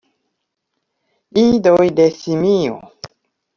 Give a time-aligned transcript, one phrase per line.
[1.43, 2.83] Idoj de simio!